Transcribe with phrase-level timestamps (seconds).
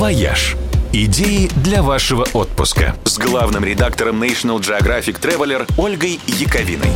[0.00, 0.56] «Вояж».
[0.94, 6.88] Идеи для вашего отпуска с главным редактором National Geographic Traveler Ольгой Яковиной.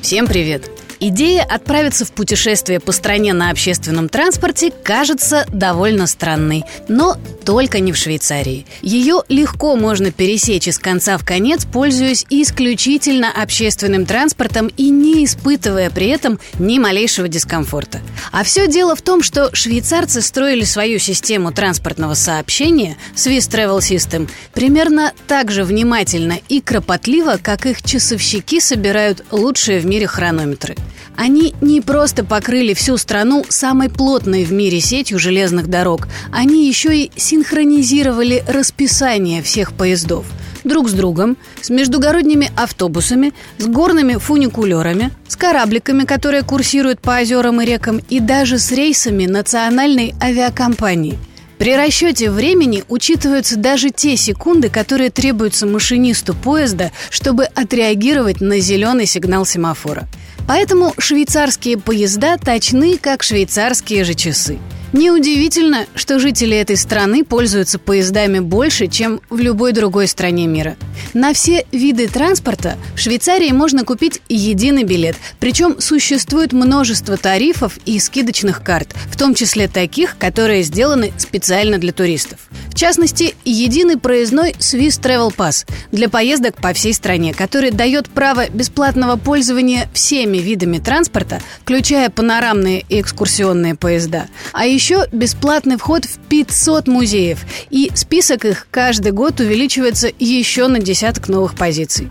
[0.00, 0.70] Всем привет!
[1.06, 7.92] Идея отправиться в путешествие по стране на общественном транспорте кажется довольно странной, но только не
[7.92, 8.64] в Швейцарии.
[8.80, 15.90] Ее легко можно пересечь из конца в конец, пользуясь исключительно общественным транспортом и не испытывая
[15.90, 18.00] при этом ни малейшего дискомфорта.
[18.32, 24.30] А все дело в том, что швейцарцы строили свою систему транспортного сообщения Swiss Travel System
[24.54, 30.76] примерно так же внимательно и кропотливо, как их часовщики собирают лучшие в мире хронометры.
[31.16, 36.96] Они не просто покрыли всю страну самой плотной в мире сетью железных дорог, они еще
[36.96, 40.26] и синхронизировали расписание всех поездов
[40.64, 47.60] друг с другом, с междугородними автобусами, с горными фуникулерами, с корабликами, которые курсируют по озерам
[47.60, 51.18] и рекам, и даже с рейсами национальной авиакомпании–
[51.58, 59.06] при расчете времени учитываются даже те секунды, которые требуются машинисту поезда, чтобы отреагировать на зеленый
[59.06, 60.08] сигнал семафора.
[60.46, 64.58] Поэтому швейцарские поезда точны, как швейцарские же часы.
[64.94, 70.76] Неудивительно, что жители этой страны пользуются поездами больше, чем в любой другой стране мира.
[71.14, 77.98] На все виды транспорта в Швейцарии можно купить единый билет, причем существует множество тарифов и
[77.98, 82.38] скидочных карт, в том числе таких, которые сделаны специально для туристов.
[82.84, 89.16] Частности, единый проездной Swiss Travel Pass для поездок по всей стране, который дает право бесплатного
[89.16, 94.26] пользования всеми видами транспорта, включая панорамные и экскурсионные поезда.
[94.52, 100.78] А еще бесплатный вход в 500 музеев, и список их каждый год увеличивается еще на
[100.78, 102.10] десяток новых позиций.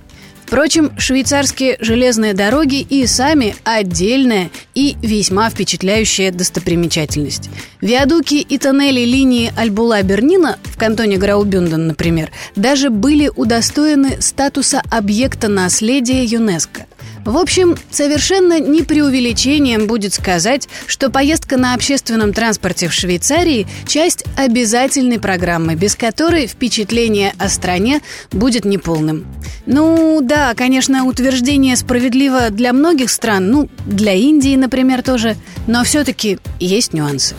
[0.54, 7.50] Впрочем, швейцарские железные дороги и сами отдельная и весьма впечатляющая достопримечательность.
[7.82, 16.24] Виадуки и тоннели линии Альбула-Бернина в кантоне Граубюнден, например, даже были удостоены статуса объекта наследия
[16.24, 16.86] ЮНЕСКО.
[17.26, 24.26] В общем, совершенно не преувеличением будет сказать, что поездка на общественном транспорте в Швейцарии– часть
[24.36, 28.02] обязательной программы, без которой впечатление о стране
[28.32, 29.26] будет неполным.
[29.66, 36.40] Ну да, конечно, утверждение справедливо для многих стран, ну, для Индии, например, тоже, но все-таки
[36.60, 37.36] есть нюансы.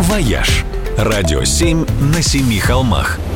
[0.00, 0.64] «Вояж»–
[0.98, 3.20] радио 7 на семи холмах–